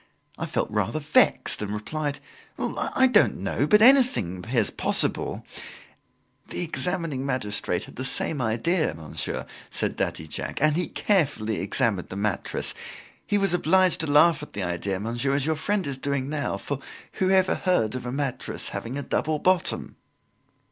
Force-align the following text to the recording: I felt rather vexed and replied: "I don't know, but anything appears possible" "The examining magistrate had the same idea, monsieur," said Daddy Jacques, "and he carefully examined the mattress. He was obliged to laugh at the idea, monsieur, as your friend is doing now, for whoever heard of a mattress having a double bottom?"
I 0.35 0.47
felt 0.47 0.71
rather 0.71 0.99
vexed 0.99 1.61
and 1.61 1.75
replied: 1.75 2.19
"I 2.57 3.05
don't 3.05 3.37
know, 3.37 3.67
but 3.67 3.83
anything 3.83 4.39
appears 4.39 4.71
possible" 4.71 5.45
"The 6.47 6.61
examining 6.63 7.23
magistrate 7.23 7.83
had 7.83 7.97
the 7.97 8.03
same 8.03 8.41
idea, 8.41 8.95
monsieur," 8.95 9.45
said 9.69 9.95
Daddy 9.97 10.27
Jacques, 10.27 10.59
"and 10.59 10.75
he 10.75 10.87
carefully 10.87 11.59
examined 11.59 12.09
the 12.09 12.15
mattress. 12.15 12.73
He 13.27 13.37
was 13.37 13.53
obliged 13.53 13.99
to 13.99 14.07
laugh 14.07 14.41
at 14.41 14.53
the 14.53 14.63
idea, 14.63 14.99
monsieur, 14.99 15.35
as 15.35 15.45
your 15.45 15.55
friend 15.55 15.85
is 15.85 15.99
doing 15.99 16.27
now, 16.29 16.57
for 16.57 16.79
whoever 17.19 17.53
heard 17.53 17.93
of 17.93 18.07
a 18.07 18.11
mattress 18.11 18.69
having 18.69 18.97
a 18.97 19.03
double 19.03 19.37
bottom?" 19.37 19.97